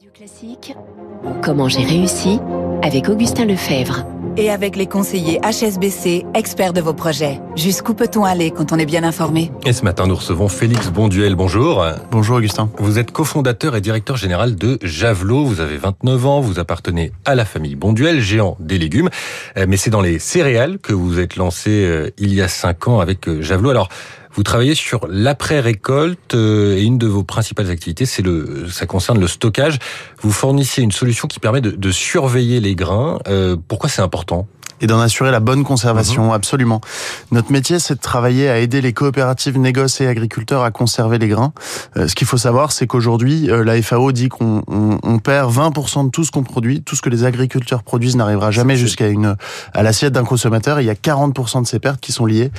[0.00, 0.74] Radio Classique,
[1.42, 2.38] comment j'ai réussi
[2.82, 4.06] avec Augustin Lefebvre.
[4.38, 7.38] Et avec les conseillers HSBC, experts de vos projets.
[7.54, 9.50] Jusqu'où peut-on aller quand on est bien informé?
[9.66, 11.34] Et ce matin, nous recevons Félix Bonduel.
[11.34, 11.84] Bonjour.
[12.10, 12.70] Bonjour Augustin.
[12.78, 15.44] Vous êtes cofondateur et directeur général de Javelot.
[15.44, 19.10] Vous avez 29 ans, vous appartenez à la famille Bonduel, géant des légumes.
[19.58, 22.88] Euh, mais c'est dans les céréales que vous êtes lancé euh, il y a 5
[22.88, 23.68] ans avec euh, Javelot.
[23.68, 23.90] Alors,
[24.32, 29.28] vous travaillez sur l'après-récolte et une de vos principales activités, c'est le, ça concerne le
[29.28, 29.78] stockage.
[30.22, 33.18] Vous fournissez une solution qui permet de, de surveiller les grains.
[33.28, 34.46] Euh, pourquoi c'est important?
[34.82, 36.32] Et d'en assurer la bonne conservation, mmh.
[36.32, 36.80] absolument.
[37.32, 41.28] Notre métier, c'est de travailler à aider les coopératives négoces et agriculteurs à conserver les
[41.28, 41.52] grains.
[41.98, 45.52] Euh, ce qu'il faut savoir, c'est qu'aujourd'hui, euh, la FAO dit qu'on on, on perd
[45.52, 49.08] 20% de tout ce qu'on produit, tout ce que les agriculteurs produisent n'arrivera jamais jusqu'à
[49.08, 49.36] une
[49.74, 50.78] à l'assiette d'un consommateur.
[50.78, 52.50] Et il y a 40% de ces pertes qui sont liées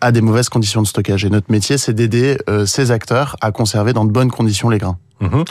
[0.00, 1.24] à des mauvaises conditions de stockage.
[1.24, 4.78] Et notre métier, c'est d'aider euh, ces acteurs à conserver dans de bonnes conditions les
[4.78, 4.98] grains.
[5.20, 5.42] Mmh.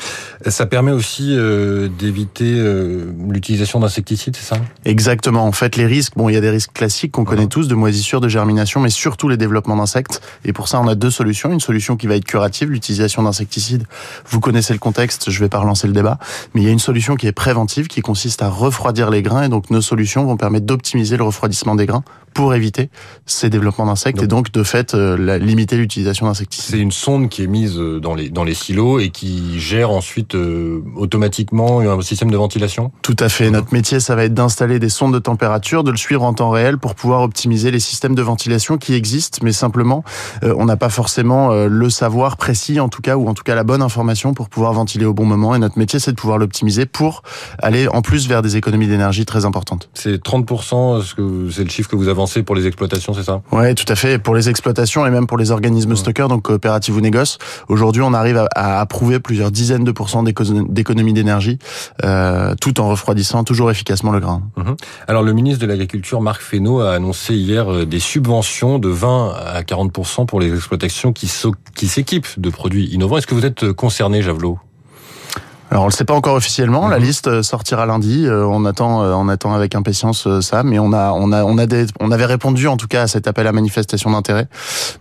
[0.47, 4.61] Ça permet aussi euh, d'éviter euh, l'utilisation d'insecticides, c'est ça?
[4.85, 5.45] Exactement.
[5.45, 7.25] En fait, les risques, bon, il y a des risques classiques qu'on mmh.
[7.25, 10.21] connaît tous, de moisissure, de germination, mais surtout les développements d'insectes.
[10.45, 11.51] Et pour ça, on a deux solutions.
[11.51, 13.83] Une solution qui va être curative, l'utilisation d'insecticides.
[14.29, 16.17] Vous connaissez le contexte, je vais pas relancer le débat.
[16.53, 19.43] Mais il y a une solution qui est préventive, qui consiste à refroidir les grains.
[19.43, 22.89] Et donc, nos solutions vont permettre d'optimiser le refroidissement des grains pour éviter
[23.25, 26.75] ces développements d'insectes et donc de fait euh, la, limiter l'utilisation d'insecticides.
[26.75, 30.35] C'est une sonde qui est mise dans les dans les silos et qui gère ensuite
[30.35, 32.91] euh, automatiquement un système de ventilation?
[33.01, 33.49] Tout à fait.
[33.49, 36.49] Notre métier, ça va être d'installer des sondes de température, de le suivre en temps
[36.49, 40.03] réel pour pouvoir optimiser les systèmes de ventilation qui existent, mais simplement
[40.43, 43.43] euh, on n'a pas forcément euh, le savoir précis en tout cas ou en tout
[43.43, 45.55] cas la bonne information pour pouvoir ventiler au bon moment.
[45.55, 47.23] Et notre métier, c'est de pouvoir l'optimiser pour
[47.59, 49.89] aller en plus vers des économies d'énergie très importantes.
[49.93, 53.41] C'est 30%, ce que c'est le chiffre que vous avancez pour les exploitations, c'est ça?
[53.51, 54.19] Ouais, tout à fait.
[54.19, 58.13] Pour les exploitations et même pour les organismes stockeurs, donc coopératives ou négoces, aujourd'hui, on
[58.13, 61.59] arrive à, à, approuver plusieurs dizaines de pourcents d'économie d'énergie,
[62.03, 64.43] euh, tout en refroidissant toujours efficacement le grain.
[64.55, 64.71] Mmh.
[65.07, 69.33] Alors, le ministre de l'Agriculture, Marc Fesneau, a annoncé hier euh, des subventions de 20
[69.53, 73.17] à 40 pour les exploitations qui s'équipent de produits innovants.
[73.17, 74.59] Est-ce que vous êtes concerné, Javelot?
[75.69, 77.05] Alors on le sait pas encore officiellement, la mhm.
[77.05, 78.25] liste euh, sortira lundi.
[78.25, 81.57] Euh, on attend, euh, on attend avec impatience ça, mais on a, on a, on
[81.57, 84.47] a des, on avait répondu en tout cas à cet appel à manifestation d'intérêt.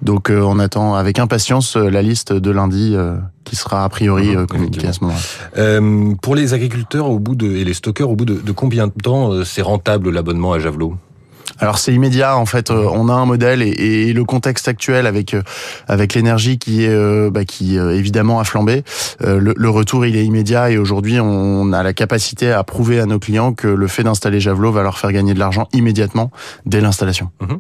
[0.03, 2.97] Donc on attend avec impatience la liste de lundi
[3.45, 6.17] qui sera a priori communiquée à ce moment-là.
[6.21, 8.93] pour les agriculteurs au bout de et les stockeurs au bout de, de combien de
[8.93, 10.97] temps c'est rentable l'abonnement à Javelot?
[11.59, 12.71] Alors c'est immédiat en fait.
[12.71, 15.43] Euh, on a un modèle et, et le contexte actuel avec euh,
[15.89, 18.85] avec l'énergie qui est euh, bah, qui évidemment a flambé.
[19.21, 23.07] Le, le, retour il est immédiat et aujourd'hui on a la capacité à prouver à
[23.07, 26.31] nos clients que le fait d'installer Javelot va leur faire gagner de l'argent immédiatement
[26.65, 27.31] dès l'installation.
[27.41, 27.59] Mhm.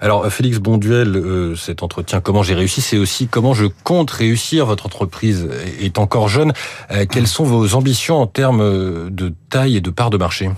[0.00, 4.66] Alors Félix Bonduel, euh, cet entretien comment j'ai réussi, c'est aussi comment je compte réussir.
[4.66, 5.48] Votre entreprise
[5.80, 6.52] est encore jeune.
[6.90, 10.50] Euh, quelles sont vos ambitions en termes de taille et de part de marché?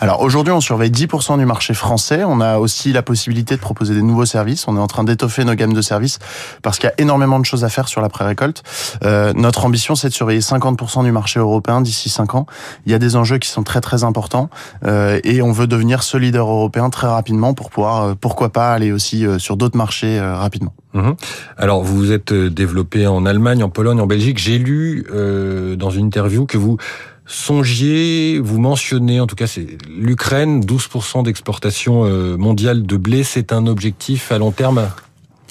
[0.00, 2.24] Alors aujourd'hui, on surveille 10% du marché français.
[2.24, 4.66] On a aussi la possibilité de proposer des nouveaux services.
[4.66, 6.18] On est en train d'étoffer nos gammes de services
[6.62, 8.62] parce qu'il y a énormément de choses à faire sur la pré-récolte.
[9.04, 12.46] Euh, notre ambition, c'est de surveiller 50% du marché européen d'ici 5 ans.
[12.86, 14.48] Il y a des enjeux qui sont très très importants
[14.86, 18.78] euh, et on veut devenir ce leader européen très rapidement pour pouvoir, euh, pourquoi pas,
[18.80, 20.74] aller aussi euh, sur d'autres marchés euh, rapidement.
[20.94, 21.14] Mhm.
[21.56, 24.38] Alors vous vous êtes développé en Allemagne, en Pologne, en Belgique.
[24.38, 26.78] J'ai lu euh, dans une interview que vous
[27.26, 29.46] songiez, vous mentionnez, en tout cas
[29.88, 32.04] l'Ukraine, 12% d'exportation
[32.36, 34.88] mondiale de blé, c'est un objectif à long terme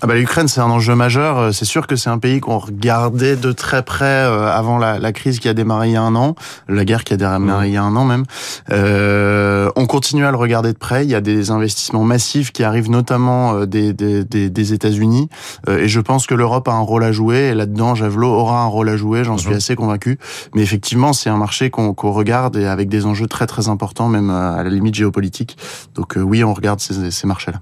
[0.02, 1.38] ah bah, L'Ukraine, c'est un enjeu majeur.
[1.38, 4.98] Euh, c'est sûr que c'est un pays qu'on regardait de très près euh, avant la,
[4.98, 6.36] la, crise qui a démarré il y a un an,
[6.70, 8.24] la guerre qui a démarré il y a un an même.
[8.72, 11.04] Euh, on continue à le regarder de près.
[11.04, 15.28] Il y a des investissements massifs qui arrivent notamment euh, des, des, des, des États-Unis.
[15.68, 17.50] et je pense que l'Europe a un rôle à jouer.
[17.50, 19.26] Et là-dedans, Javelot aura un rôle à jouer.
[19.26, 19.58] J'en suis mhm.
[19.58, 20.18] assez convaincu.
[20.56, 24.30] Mais effectivement, c'est un marché qu'on regarde et avec des enjeux très très importants, même
[24.30, 25.58] à la limite géopolitique.
[25.96, 27.60] Donc oui, on regarde ces, ces marchés-là.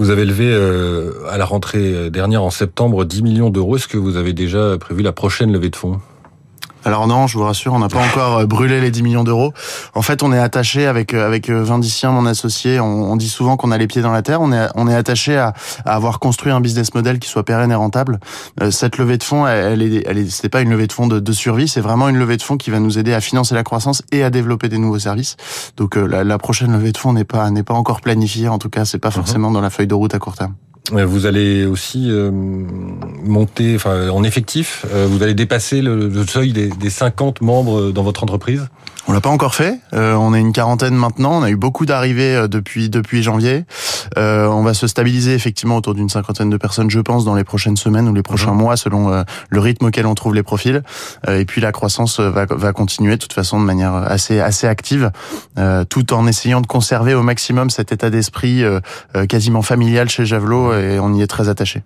[0.00, 0.50] Vous avez levé
[1.28, 3.76] à la rentrée dernière en septembre 10 millions d'euros.
[3.76, 6.00] Est-ce que vous avez déjà prévu la prochaine levée de fonds?
[6.84, 9.52] Alors non, je vous rassure, on n'a pas encore euh, brûlé les 10 millions d'euros.
[9.94, 12.80] En fait, on est attaché avec euh, avec euh, Vindicien, mon associé.
[12.80, 14.40] On, dit souvent qu'on a les pieds dans la terre.
[14.40, 15.52] On est on est attaché à,
[15.84, 18.18] avoir construit un business model qui soit pérenne et rentable.
[18.70, 21.32] Cette levée de fonds, elle, est elle est c'est pas une levée de fonds de,
[21.32, 24.02] survie, c'est vraiment une levée de fonds qui va nous aider à financer la croissance
[24.12, 25.36] et à développer des nouveaux services.
[25.76, 28.48] Donc la, prochaine levée de fonds n'est pas n'est pas encore planifiée.
[28.48, 29.14] En tout cas, c'est pas mhm.
[29.14, 30.54] forcément dans la feuille de route à court terme.
[30.90, 36.68] Vous allez aussi euh, monter, enfin, en effectif, euh, vous allez dépasser le, seuil des,
[36.68, 38.66] des, 50 membres dans votre entreprise
[39.06, 39.78] On l'a pas encore fait.
[39.92, 41.38] Euh, on est une quarantaine maintenant.
[41.38, 43.64] On a eu beaucoup d'arrivées depuis depuis janvier.
[44.16, 47.76] On va se stabiliser effectivement autour d'une cinquantaine de personnes, je pense, dans les prochaines
[47.76, 48.58] semaines ou les prochains mhm.
[48.58, 50.82] mois, selon le rythme auquel on trouve les profils.
[51.28, 55.10] et puis la croissance va, va continuer de toute façon de manière assez assez active,
[55.88, 58.62] tout en essayant de conserver au maximum cet état d'esprit
[59.28, 61.82] quasiment familial chez Javelot et on y est très attaché.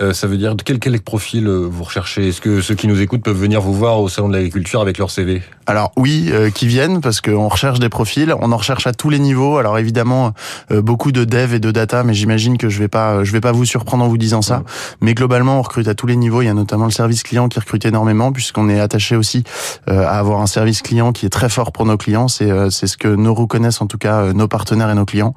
[0.00, 2.28] Euh, ça veut dire quel, quel profil euh, vous recherchez?
[2.28, 4.98] Est-ce que ceux qui nous écoutent peuvent venir vous voir au salon de l'agriculture avec
[4.98, 8.86] leur CV Alors oui, euh, qui viennent parce qu'on recherche des profils, on en recherche
[8.86, 9.58] à tous les niveaux.
[9.58, 10.32] Alors évidemment
[10.70, 13.52] beaucoup de dev et de data, mais j'imagine que je vais pas, je vais pas
[13.52, 14.62] vous surprendre en vous disant ça.
[15.00, 16.42] Mais globalement, on recrute à tous les niveaux.
[16.42, 19.44] Il y a notamment le service client qui recrute énormément puisqu'on est attaché aussi
[19.86, 22.28] à avoir un service client qui est très fort pour nos clients.
[22.28, 25.34] C'est c'est ce que nous reconnaissent en tout cas nos partenaires et nos clients.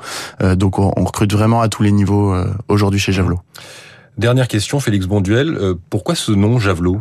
[0.55, 2.35] donc on, recrute vraiment à tous les niveaux
[2.67, 3.39] aujourd'hui chez Javelot.
[4.17, 5.55] Dernière question, Félix Bonduel.
[5.55, 6.99] Euh, pourquoi ce nom Javelot?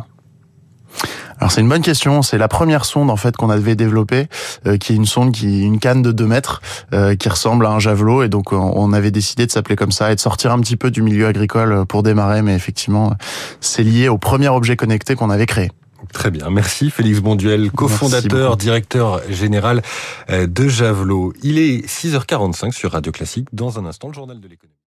[1.37, 2.21] Alors c'est une bonne question.
[2.21, 4.27] C'est la première sonde en fait qu'on avait développée,
[4.65, 6.61] euh, qui est une sonde qui une canne de 2 mètres,
[6.93, 10.11] euh, qui ressemble à un javelot, et donc on avait décidé de s'appeler comme ça
[10.11, 12.41] et de sortir un petit peu du milieu agricole pour démarrer.
[12.41, 13.13] Mais effectivement,
[13.61, 15.71] c'est lié au premier objet connecté qu'on avait créé.
[16.13, 19.81] Très bien, merci Félix Bonduel, cofondateur, directeur général
[20.29, 21.33] de Javelot.
[21.43, 23.47] Il est 6h45 sur Radio Classique.
[23.53, 24.75] Dans un instant, le journal de l'économie.